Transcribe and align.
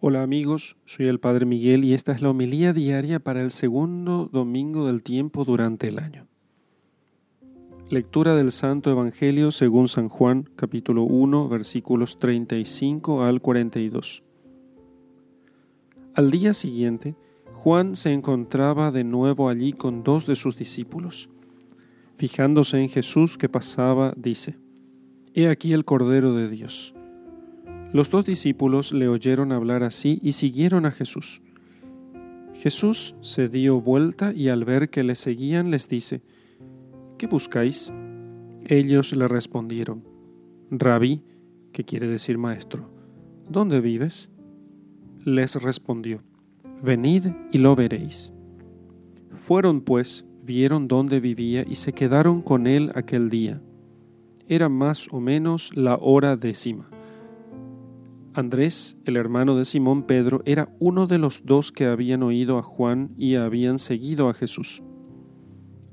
Hola 0.00 0.22
amigos, 0.22 0.76
soy 0.84 1.06
el 1.06 1.18
Padre 1.18 1.44
Miguel 1.44 1.82
y 1.82 1.92
esta 1.92 2.12
es 2.12 2.22
la 2.22 2.30
homilía 2.30 2.72
diaria 2.72 3.18
para 3.18 3.42
el 3.42 3.50
segundo 3.50 4.30
domingo 4.32 4.86
del 4.86 5.02
tiempo 5.02 5.44
durante 5.44 5.88
el 5.88 5.98
año. 5.98 6.28
Lectura 7.90 8.36
del 8.36 8.52
Santo 8.52 8.92
Evangelio 8.92 9.50
según 9.50 9.88
San 9.88 10.08
Juan, 10.08 10.48
capítulo 10.54 11.02
1, 11.02 11.48
versículos 11.48 12.20
35 12.20 13.24
al 13.24 13.40
42. 13.40 14.22
Al 16.14 16.30
día 16.30 16.54
siguiente, 16.54 17.16
Juan 17.52 17.96
se 17.96 18.12
encontraba 18.12 18.92
de 18.92 19.02
nuevo 19.02 19.48
allí 19.48 19.72
con 19.72 20.04
dos 20.04 20.28
de 20.28 20.36
sus 20.36 20.56
discípulos. 20.56 21.28
Fijándose 22.14 22.78
en 22.80 22.88
Jesús 22.88 23.36
que 23.36 23.48
pasaba, 23.48 24.14
dice, 24.16 24.60
He 25.34 25.48
aquí 25.48 25.72
el 25.72 25.84
Cordero 25.84 26.34
de 26.34 26.48
Dios. 26.48 26.94
Los 27.92 28.10
dos 28.10 28.26
discípulos 28.26 28.92
le 28.92 29.08
oyeron 29.08 29.50
hablar 29.50 29.82
así 29.82 30.20
y 30.22 30.32
siguieron 30.32 30.84
a 30.84 30.90
Jesús. 30.90 31.40
Jesús 32.52 33.14
se 33.22 33.48
dio 33.48 33.80
vuelta 33.80 34.32
y 34.34 34.48
al 34.50 34.64
ver 34.64 34.90
que 34.90 35.02
le 35.02 35.14
seguían 35.14 35.70
les 35.70 35.88
dice, 35.88 36.22
¿Qué 37.16 37.26
buscáis? 37.26 37.92
Ellos 38.66 39.14
le 39.14 39.26
respondieron, 39.26 40.04
Rabí, 40.70 41.22
que 41.72 41.84
quiere 41.84 42.08
decir 42.08 42.36
maestro, 42.36 42.90
¿dónde 43.48 43.80
vives? 43.80 44.28
Les 45.24 45.54
respondió, 45.62 46.22
Venid 46.82 47.26
y 47.52 47.58
lo 47.58 47.74
veréis. 47.74 48.32
Fueron 49.32 49.80
pues, 49.80 50.26
vieron 50.42 50.88
dónde 50.88 51.20
vivía 51.20 51.64
y 51.66 51.76
se 51.76 51.92
quedaron 51.94 52.42
con 52.42 52.66
él 52.66 52.92
aquel 52.94 53.30
día. 53.30 53.62
Era 54.46 54.68
más 54.68 55.08
o 55.10 55.20
menos 55.20 55.74
la 55.74 55.96
hora 55.96 56.36
décima. 56.36 56.90
Andrés, 58.38 58.96
el 59.04 59.16
hermano 59.16 59.56
de 59.56 59.64
Simón 59.64 60.04
Pedro, 60.04 60.42
era 60.44 60.72
uno 60.78 61.08
de 61.08 61.18
los 61.18 61.44
dos 61.44 61.72
que 61.72 61.86
habían 61.86 62.22
oído 62.22 62.56
a 62.56 62.62
Juan 62.62 63.10
y 63.18 63.34
habían 63.34 63.80
seguido 63.80 64.28
a 64.28 64.34
Jesús. 64.34 64.80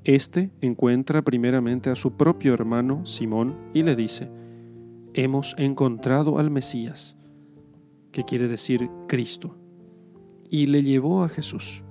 Este 0.03 0.51
encuentra 0.61 1.23
primeramente 1.23 1.89
a 1.89 1.95
su 1.95 2.15
propio 2.17 2.53
hermano 2.53 3.03
Simón 3.03 3.57
y 3.73 3.81
le 3.81 3.95
dice, 3.95 4.29
Hemos 5.15 5.55
encontrado 5.57 6.37
al 6.37 6.51
Mesías, 6.51 7.17
que 8.11 8.25
quiere 8.25 8.47
decir 8.47 8.91
Cristo, 9.07 9.57
y 10.51 10.67
le 10.67 10.83
llevó 10.83 11.23
a 11.23 11.29
Jesús. 11.29 11.83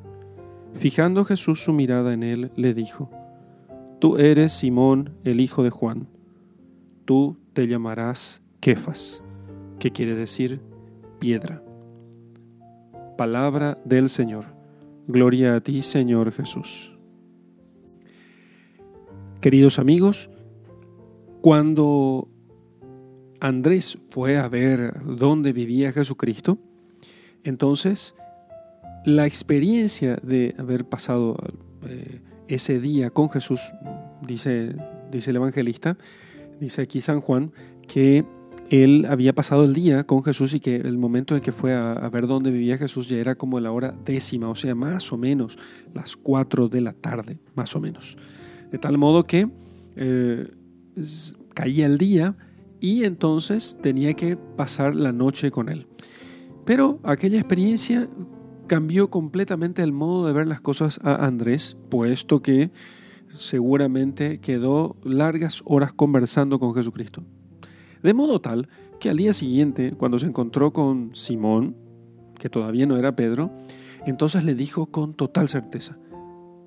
Fijando 0.74 1.24
Jesús 1.24 1.64
su 1.64 1.72
mirada 1.72 2.14
en 2.14 2.22
él, 2.22 2.52
le 2.54 2.74
dijo, 2.74 3.10
Tú 3.98 4.18
eres 4.18 4.52
Simón, 4.52 5.16
el 5.24 5.40
hijo 5.40 5.64
de 5.64 5.70
Juan, 5.70 6.06
tú 7.04 7.38
te 7.54 7.66
llamarás 7.66 8.40
Kefas 8.60 9.23
que 9.84 9.90
quiere 9.90 10.14
decir 10.14 10.62
piedra. 11.20 11.62
Palabra 13.18 13.76
del 13.84 14.08
Señor. 14.08 14.46
Gloria 15.06 15.56
a 15.56 15.60
ti, 15.60 15.82
Señor 15.82 16.32
Jesús. 16.32 16.96
Queridos 19.42 19.78
amigos, 19.78 20.30
cuando 21.42 22.30
Andrés 23.40 23.98
fue 24.08 24.38
a 24.38 24.48
ver 24.48 25.02
dónde 25.04 25.52
vivía 25.52 25.92
Jesucristo, 25.92 26.56
entonces 27.42 28.14
la 29.04 29.26
experiencia 29.26 30.16
de 30.22 30.54
haber 30.56 30.86
pasado 30.86 31.36
eh, 31.86 32.22
ese 32.48 32.80
día 32.80 33.10
con 33.10 33.28
Jesús, 33.28 33.60
dice, 34.26 34.76
dice 35.10 35.28
el 35.28 35.36
evangelista, 35.36 35.98
dice 36.58 36.80
aquí 36.80 37.02
San 37.02 37.20
Juan, 37.20 37.52
que 37.86 38.24
él 38.70 39.06
había 39.08 39.34
pasado 39.34 39.64
el 39.64 39.74
día 39.74 40.04
con 40.04 40.22
Jesús 40.22 40.54
y 40.54 40.60
que 40.60 40.76
el 40.76 40.98
momento 40.98 41.36
en 41.36 41.42
que 41.42 41.52
fue 41.52 41.74
a, 41.74 42.08
ver 42.08 42.26
dónde 42.26 42.50
vivía 42.50 42.78
Jesús 42.78 43.08
ya 43.08 43.18
era 43.18 43.34
como 43.34 43.60
la 43.60 43.70
hora 43.70 43.94
décima, 44.04 44.48
o 44.48 44.54
sea, 44.54 44.74
más 44.74 45.12
o 45.12 45.18
menos 45.18 45.58
las 45.92 46.16
cuatro 46.16 46.68
de 46.68 46.80
la 46.80 46.92
tarde, 46.92 47.38
más 47.54 47.76
o 47.76 47.80
menos. 47.80 48.16
De 48.70 48.78
tal 48.78 48.98
modo 48.98 49.24
que 49.26 49.48
eh, 49.96 50.48
caía 51.54 51.86
el 51.86 51.98
día 51.98 52.36
y 52.80 53.04
entonces 53.04 53.78
tenía 53.80 54.14
que 54.14 54.36
pasar 54.36 54.94
la 54.94 55.12
noche 55.12 55.50
con 55.50 55.68
él. 55.68 55.86
Pero 56.64 57.00
aquella 57.02 57.38
experiencia 57.38 58.08
cambió 58.66 59.10
completamente 59.10 59.82
el 59.82 59.92
modo 59.92 60.26
de 60.26 60.32
ver 60.32 60.46
las 60.46 60.60
cosas 60.60 60.98
a 61.02 61.26
Andrés, 61.26 61.76
puesto 61.90 62.40
que 62.40 62.70
seguramente 63.28 64.40
quedó 64.40 64.96
largas 65.04 65.62
horas 65.66 65.92
conversando 65.92 66.58
con 66.58 66.74
Jesucristo. 66.74 67.22
De 68.04 68.12
modo 68.12 68.38
tal 68.38 68.68
que 69.00 69.08
al 69.08 69.16
día 69.16 69.32
siguiente, 69.32 69.94
cuando 69.96 70.18
se 70.18 70.26
encontró 70.26 70.74
con 70.74 71.16
Simón, 71.16 71.74
que 72.38 72.50
todavía 72.50 72.84
no 72.84 72.98
era 72.98 73.16
Pedro, 73.16 73.50
entonces 74.04 74.44
le 74.44 74.54
dijo 74.54 74.86
con 74.86 75.14
total 75.14 75.48
certeza, 75.48 75.96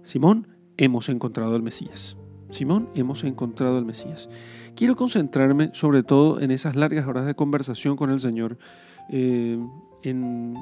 Simón, 0.02 0.48
hemos 0.78 1.10
encontrado 1.10 1.54
al 1.54 1.62
Mesías. 1.62 2.18
Simón, 2.50 2.90
hemos 2.96 3.24
encontrado 3.24 3.78
al 3.78 3.86
Mesías. 3.86 4.30
Quiero 4.76 4.96
concentrarme 4.96 5.70
sobre 5.74 6.02
todo 6.02 6.40
en 6.42 6.50
esas 6.50 6.76
largas 6.76 7.06
horas 7.06 7.28
de 7.28 7.36
conversación 7.36 7.98
con 7.98 8.10
el 8.10 8.20
Señor, 8.20 8.58
eh, 9.10 9.60
en, 10.02 10.56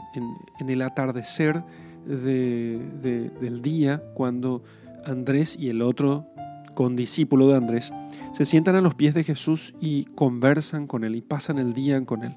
el 0.67 0.81
atardecer 0.81 1.63
del 2.05 3.61
día, 3.61 4.03
cuando 4.13 4.61
Andrés 5.05 5.57
y 5.57 5.69
el 5.69 5.81
otro 5.81 6.27
condiscípulo 6.75 7.47
de 7.47 7.55
Andrés, 7.55 7.91
se 8.33 8.45
sientan 8.45 8.75
a 8.75 8.81
los 8.81 8.93
pies 8.93 9.15
de 9.15 9.23
Jesús 9.23 9.73
y 9.81 10.05
conversan 10.05 10.85
con 10.85 11.03
Él 11.03 11.15
y 11.15 11.21
pasan 11.21 11.57
el 11.57 11.73
día 11.73 12.03
con 12.05 12.23
Él, 12.23 12.35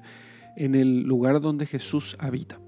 en 0.55 0.73
el 0.73 1.03
lugar 1.03 1.41
donde 1.41 1.67
Jesús 1.67 2.15
habita. 2.19 2.59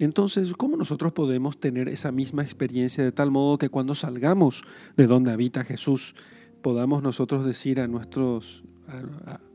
Entonces, 0.00 0.54
¿cómo 0.54 0.76
nosotros 0.76 1.12
podemos 1.12 1.60
tener 1.60 1.88
esa 1.88 2.10
misma 2.10 2.42
experiencia 2.42 3.04
de 3.04 3.12
tal 3.12 3.30
modo 3.30 3.58
que 3.58 3.68
cuando 3.68 3.94
salgamos 3.94 4.64
de 4.96 5.06
donde 5.06 5.30
habita 5.30 5.62
Jesús, 5.62 6.14
podamos 6.62 7.02
nosotros 7.02 7.44
decir 7.44 7.80
a 7.80 7.86
nuestros, 7.86 8.64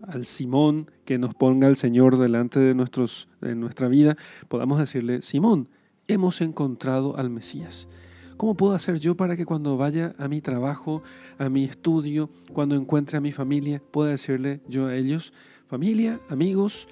al 0.03 0.25
Simón 0.25 0.91
que 1.03 1.17
nos 1.17 1.33
ponga 1.33 1.67
el 1.67 1.75
Señor 1.75 2.17
delante 2.17 2.59
de, 2.59 2.75
nuestros, 2.75 3.27
de 3.41 3.55
nuestra 3.55 3.87
vida, 3.87 4.17
podamos 4.47 4.77
decirle, 4.77 5.21
Simón, 5.21 5.67
hemos 6.07 6.41
encontrado 6.41 7.17
al 7.17 7.29
Mesías. 7.29 7.87
¿Cómo 8.37 8.55
puedo 8.55 8.75
hacer 8.75 8.99
yo 8.99 9.15
para 9.15 9.37
que 9.37 9.45
cuando 9.45 9.77
vaya 9.77 10.13
a 10.17 10.27
mi 10.27 10.41
trabajo, 10.41 11.01
a 11.37 11.49
mi 11.49 11.63
estudio, 11.63 12.29
cuando 12.51 12.75
encuentre 12.75 13.17
a 13.17 13.21
mi 13.21 13.31
familia, 13.31 13.81
pueda 13.91 14.11
decirle 14.11 14.61
yo 14.67 14.87
a 14.87 14.95
ellos, 14.95 15.33
familia, 15.67 16.19
amigos, 16.29 16.87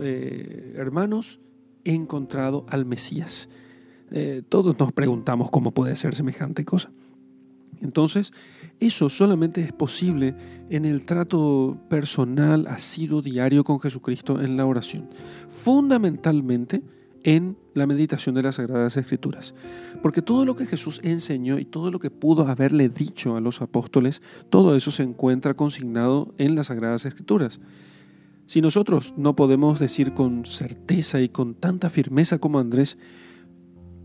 eh, 0.00 0.74
hermanos, 0.76 1.40
he 1.84 1.94
encontrado 1.94 2.64
al 2.68 2.86
Mesías? 2.86 3.48
Eh, 4.10 4.42
todos 4.48 4.78
nos 4.78 4.92
preguntamos 4.92 5.50
cómo 5.50 5.72
puede 5.72 5.94
ser 5.96 6.14
semejante 6.14 6.64
cosa. 6.64 6.90
Entonces, 7.80 8.32
eso 8.80 9.10
solamente 9.10 9.60
es 9.60 9.72
posible 9.72 10.34
en 10.70 10.84
el 10.84 11.04
trato 11.04 11.78
personal, 11.88 12.66
asido, 12.66 13.22
diario 13.22 13.64
con 13.64 13.80
Jesucristo 13.80 14.40
en 14.40 14.56
la 14.56 14.66
oración. 14.66 15.10
Fundamentalmente, 15.48 16.82
en 17.28 17.58
la 17.74 17.86
meditación 17.86 18.34
de 18.34 18.42
las 18.42 18.54
Sagradas 18.54 18.96
Escrituras. 18.96 19.54
Porque 20.00 20.22
todo 20.22 20.46
lo 20.46 20.56
que 20.56 20.64
Jesús 20.64 20.98
enseñó 21.04 21.58
y 21.58 21.66
todo 21.66 21.90
lo 21.90 21.98
que 21.98 22.10
pudo 22.10 22.48
haberle 22.48 22.88
dicho 22.88 23.36
a 23.36 23.40
los 23.42 23.60
apóstoles, 23.60 24.22
todo 24.48 24.74
eso 24.74 24.90
se 24.90 25.02
encuentra 25.02 25.52
consignado 25.52 26.34
en 26.38 26.54
las 26.54 26.68
Sagradas 26.68 27.04
Escrituras. 27.04 27.60
Si 28.46 28.62
nosotros 28.62 29.12
no 29.18 29.36
podemos 29.36 29.78
decir 29.78 30.14
con 30.14 30.46
certeza 30.46 31.20
y 31.20 31.28
con 31.28 31.54
tanta 31.54 31.90
firmeza 31.90 32.38
como 32.38 32.60
Andrés, 32.60 32.96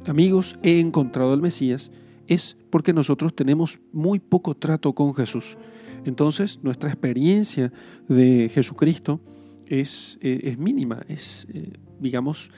amigos, 0.05 0.57
he 0.61 0.81
encontrado 0.81 1.31
al 1.31 1.41
Mesías, 1.41 1.91
es 2.27 2.57
porque 2.69 2.91
nosotros 2.91 3.33
tenemos 3.33 3.79
muy 3.93 4.19
poco 4.19 4.53
trato 4.53 4.93
con 4.93 5.13
Jesús. 5.13 5.57
Entonces, 6.03 6.59
nuestra 6.61 6.89
experiencia 6.89 7.71
de 8.09 8.49
Jesucristo 8.53 9.21
es, 9.65 10.19
eh, 10.21 10.41
es 10.43 10.57
mínima, 10.57 11.03
es, 11.07 11.47
eh, 11.53 11.71
digamos, 12.01 12.51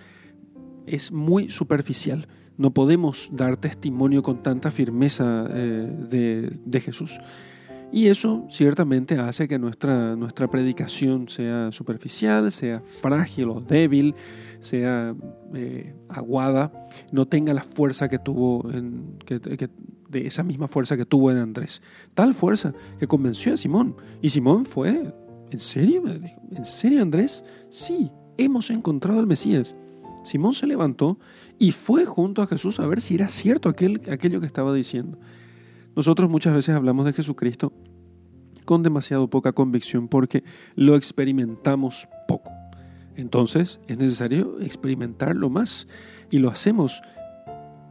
es 0.88 1.12
muy 1.12 1.50
superficial. 1.50 2.28
No 2.58 2.72
podemos 2.72 3.30
dar 3.32 3.58
testimonio 3.58 4.24
con 4.24 4.42
tanta 4.42 4.72
firmeza 4.72 5.46
eh, 5.50 6.52
de, 6.66 6.82
Jesús. 6.82 7.20
Y 7.92 8.08
eso 8.08 8.46
ciertamente 8.50 9.20
hace 9.20 9.48
que 9.48 9.60
nuestra, 9.60 10.16
nuestra 10.16 10.50
predicación 10.50 11.28
sea 11.30 11.72
superficial, 11.72 12.52
sea 12.52 12.82
frágil 12.82 13.50
o 13.50 13.62
débil, 13.62 14.16
sea 14.60 15.16
eh, 15.54 15.94
aguada, 16.10 16.72
no 17.12 17.28
tenga 17.28 17.54
la 17.54 17.64
fuerza 17.64 18.08
que 18.08 18.20
tuvo, 18.20 18.70
en, 18.72 19.18
de 20.10 20.28
esa 20.28 20.44
misma 20.44 20.68
fuerza 20.68 20.98
que 20.98 21.06
tuvo 21.06 21.32
en 21.32 21.38
Andrés. 21.38 21.82
Tal 22.14 22.34
fuerza 22.34 22.74
que 23.00 23.08
convenció 23.08 23.54
a 23.54 23.58
Simón. 23.58 23.96
Y 24.22 24.30
Simón 24.30 24.66
fue, 24.66 25.14
¿en 25.52 25.60
serio? 25.60 26.04
¿En 26.52 26.66
serio 26.66 27.02
Andrés? 27.02 27.44
Sí, 27.70 28.10
hemos 28.38 28.70
encontrado 28.70 29.20
al 29.20 29.28
Mesías. 29.28 29.76
Simón 30.26 30.54
se 30.54 30.68
levantó 30.68 31.20
y 31.60 31.72
fue 31.72 32.06
junto 32.06 32.42
a 32.42 32.48
Jesús 32.48 32.80
a 32.80 32.88
ver 32.88 33.00
si 33.00 33.16
era 33.16 33.30
cierto 33.30 33.70
aquel, 33.70 34.02
aquello 34.12 34.40
que 34.40 34.48
estaba 34.48 34.74
diciendo. 34.74 35.18
Nosotros 35.96 36.30
muchas 36.30 36.54
veces 36.54 36.76
hablamos 36.76 37.06
de 37.06 37.14
Jesucristo 37.14 37.72
con 38.66 38.84
demasiado 38.84 39.30
poca 39.30 39.54
convicción 39.54 40.08
porque 40.08 40.44
lo 40.76 40.96
experimentamos 40.96 42.10
poco. 42.28 42.52
Entonces 43.16 43.80
es 43.88 43.98
necesario 43.98 44.60
experimentarlo 44.60 45.50
más 45.50 45.88
y 46.30 46.40
lo 46.40 46.50
hacemos 46.50 47.02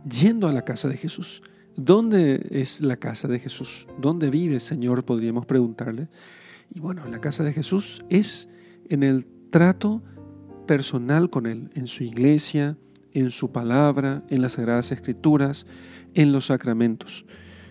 yendo 0.09 0.49
a 0.49 0.53
la 0.53 0.63
casa 0.63 0.89
de 0.89 0.97
Jesús. 0.97 1.43
¿Dónde 1.77 2.47
es 2.51 2.81
la 2.81 2.97
casa 2.97 3.27
de 3.29 3.41
Jesús? 3.41 3.87
¿Dónde 3.99 4.31
vive 4.31 4.55
el 4.55 4.61
Señor? 4.61 5.05
Podríamos 5.05 5.47
preguntarle. 5.47 6.09
Y 6.71 6.81
bueno, 6.81 7.07
la 7.09 7.21
casa 7.21 7.43
de 7.43 7.53
Jesús 7.53 8.05
es 8.11 8.49
en 8.89 9.03
el 9.03 9.27
trato 9.51 10.03
personal 10.67 11.31
con 11.31 11.47
Él, 11.47 11.71
en 11.75 11.87
su 11.87 12.05
iglesia, 12.05 12.77
en 13.13 13.31
su 13.31 13.53
palabra, 13.53 14.25
en 14.29 14.43
las 14.43 14.53
sagradas 14.53 14.93
escrituras, 14.93 15.67
en 16.15 16.33
los 16.33 16.47
sacramentos. 16.47 17.25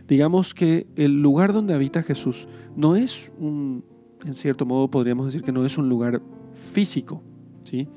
Digamos 0.07 0.54
que 0.54 0.88
el 0.95 1.22
lugar 1.22 1.54
donde 1.54 1.74
habita 1.74 2.04
Jesús 2.04 2.48
no 2.75 2.95
es 2.95 3.31
un, 3.38 3.86
en 4.25 4.34
cierto 4.34 4.66
modo 4.66 4.90
podríamos 4.90 5.28
decir 5.28 5.44
que 5.44 5.51
no 5.51 5.66
es 5.66 5.78
un 5.78 5.90
lugar 5.90 6.22
físico, 6.54 7.24
¿sí? 7.63 7.88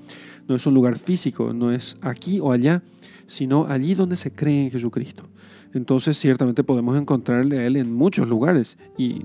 No 0.48 0.54
es 0.54 0.66
un 0.66 0.74
lugar 0.74 0.96
físico, 0.96 1.52
no 1.52 1.72
es 1.72 1.98
aquí 2.02 2.38
o 2.38 2.52
allá, 2.52 2.82
sino 3.26 3.66
allí 3.66 3.94
donde 3.94 4.16
se 4.16 4.32
cree 4.32 4.64
en 4.64 4.70
Jesucristo. 4.70 5.28
Entonces 5.74 6.16
ciertamente 6.16 6.62
podemos 6.62 6.96
encontrarle 6.96 7.58
a 7.58 7.66
Él 7.66 7.76
en 7.76 7.92
muchos 7.92 8.28
lugares 8.28 8.78
y 8.96 9.22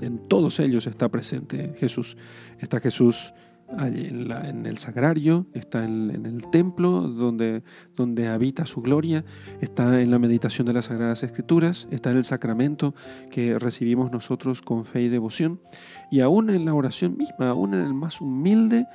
en 0.00 0.18
todos 0.18 0.58
ellos 0.60 0.86
está 0.86 1.08
presente 1.08 1.74
Jesús. 1.78 2.16
Está 2.58 2.80
Jesús 2.80 3.32
en, 3.78 4.66
el 4.66 4.78
sagrario, 4.78 5.46
está 5.52 5.84
en, 5.84 6.26
el 6.26 6.50
templo 6.50 7.02
donde, 7.02 7.62
donde 7.96 8.28
habita 8.28 8.66
su 8.66 8.82
gloria, 8.82 9.24
está 9.60 10.00
en 10.00 10.10
la 10.10 10.18
meditación 10.18 10.66
de 10.66 10.72
las 10.72 10.86
Sagradas 10.86 11.22
Escrituras, 11.22 11.88
está 11.90 12.10
en 12.10 12.18
el 12.18 12.24
sacramento 12.24 12.94
que 13.30 13.58
recibimos 13.58 14.10
nosotros 14.12 14.62
con 14.62 14.84
fe 14.84 15.02
y 15.02 15.08
devoción, 15.08 15.60
y 16.10 16.20
aún 16.20 16.50
en 16.50 16.64
la 16.64 16.74
oración 16.74 17.16
misma, 17.16 17.48
aún 17.48 17.74
en 17.74 17.80
el 17.80 17.94
más 17.94 18.20
humilde 18.20 18.86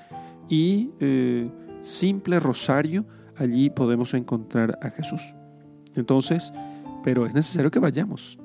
y 0.47 0.91
eh, 0.99 1.49
simple 1.81 2.39
rosario, 2.39 3.05
allí 3.35 3.69
podemos 3.69 4.13
encontrar 4.13 4.77
a 4.81 4.89
Jesús. 4.89 5.35
Entonces, 5.95 6.53
pero 7.03 7.25
es 7.25 7.33
necesario 7.33 7.71
que 7.71 7.79
vayamos. 7.79 8.39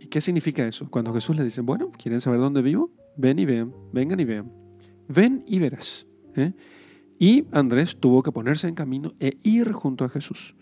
¿Y 0.00 0.06
qué 0.06 0.20
significa 0.20 0.66
eso? 0.66 0.90
Cuando 0.90 1.12
Jesús 1.14 1.36
le 1.36 1.44
dice, 1.44 1.60
bueno, 1.60 1.90
¿quieren 1.92 2.20
saber 2.20 2.40
dónde 2.40 2.62
vivo? 2.62 2.90
Ven 3.16 3.38
y 3.38 3.44
vean, 3.44 3.72
vengan 3.92 4.20
y 4.20 4.24
vean. 4.24 4.65
Ven 5.08 5.44
y 5.46 5.58
verás. 5.58 6.06
¿eh? 6.34 6.52
Y 7.18 7.46
Andrés 7.52 7.98
tuvo 7.98 8.22
que 8.22 8.32
ponerse 8.32 8.68
en 8.68 8.74
camino 8.74 9.12
e 9.20 9.38
ir 9.42 9.72
junto 9.72 10.04
a 10.04 10.08
Jesús. 10.08 10.54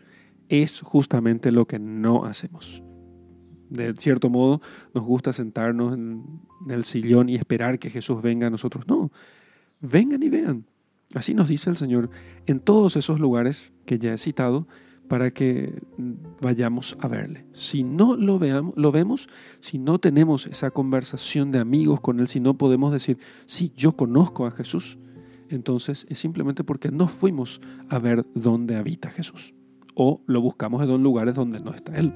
Es 0.48 0.80
justamente 0.80 1.50
lo 1.50 1.66
que 1.66 1.78
no 1.78 2.24
hacemos. 2.24 2.82
De 3.70 3.94
cierto 3.96 4.30
modo, 4.30 4.60
nos 4.92 5.04
gusta 5.04 5.32
sentarnos 5.32 5.94
en 5.94 6.40
el 6.68 6.84
sillón 6.84 7.28
y 7.28 7.34
esperar 7.34 7.78
que 7.78 7.90
Jesús 7.90 8.22
venga 8.22 8.46
a 8.46 8.50
nosotros. 8.50 8.86
No, 8.86 9.10
vengan 9.80 10.22
y 10.22 10.28
vean. 10.28 10.66
Así 11.14 11.34
nos 11.34 11.48
dice 11.48 11.70
el 11.70 11.76
Señor 11.76 12.10
en 12.46 12.60
todos 12.60 12.96
esos 12.96 13.20
lugares 13.20 13.72
que 13.86 13.98
ya 13.98 14.12
he 14.12 14.18
citado 14.18 14.66
para 15.08 15.32
que 15.32 15.82
vayamos 16.44 16.96
a 17.00 17.08
verle. 17.08 17.46
Si 17.52 17.82
no 17.82 18.16
lo, 18.16 18.38
veamos, 18.38 18.74
lo 18.76 18.92
vemos, 18.92 19.28
si 19.60 19.78
no 19.78 19.98
tenemos 19.98 20.46
esa 20.46 20.70
conversación 20.70 21.50
de 21.50 21.58
amigos 21.58 22.00
con 22.02 22.20
Él, 22.20 22.28
si 22.28 22.38
no 22.38 22.58
podemos 22.58 22.92
decir, 22.92 23.18
sí, 23.46 23.72
yo 23.76 23.96
conozco 23.96 24.46
a 24.46 24.50
Jesús, 24.50 24.98
entonces 25.48 26.06
es 26.10 26.18
simplemente 26.18 26.62
porque 26.62 26.90
no 26.90 27.08
fuimos 27.08 27.62
a 27.88 27.98
ver 27.98 28.26
dónde 28.34 28.76
habita 28.76 29.10
Jesús. 29.10 29.54
O 29.94 30.20
lo 30.26 30.42
buscamos 30.42 30.82
en 30.82 31.02
lugares 31.02 31.34
donde 31.34 31.60
no 31.60 31.72
está 31.72 31.96
Él. 31.96 32.12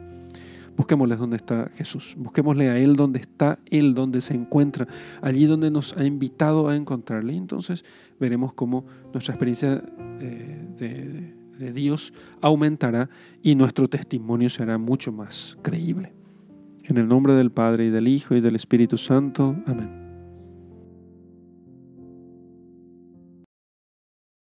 Busquémosle 0.76 1.16
donde 1.16 1.36
está 1.36 1.70
Jesús. 1.74 2.14
Busquémosle 2.18 2.68
a 2.68 2.78
Él 2.78 2.96
donde 2.96 3.20
está 3.20 3.58
Él, 3.66 3.94
donde 3.94 4.20
se 4.20 4.34
encuentra, 4.34 4.86
allí 5.22 5.46
donde 5.46 5.70
nos 5.70 5.96
ha 5.96 6.04
invitado 6.04 6.68
a 6.68 6.76
encontrarle. 6.76 7.32
Y 7.32 7.38
entonces 7.38 7.84
veremos 8.20 8.52
cómo 8.52 8.84
nuestra 9.12 9.34
experiencia 9.34 9.82
eh, 10.20 10.68
de 10.76 11.34
de 11.58 11.72
Dios 11.72 12.12
aumentará 12.40 13.10
y 13.42 13.54
nuestro 13.54 13.88
testimonio 13.88 14.50
será 14.50 14.78
mucho 14.78 15.12
más 15.12 15.58
creíble. 15.62 16.12
En 16.84 16.96
el 16.96 17.06
nombre 17.06 17.34
del 17.34 17.50
Padre 17.50 17.86
y 17.86 17.90
del 17.90 18.08
Hijo 18.08 18.34
y 18.34 18.40
del 18.40 18.56
Espíritu 18.56 18.96
Santo. 18.96 19.56
Amén. 19.66 19.97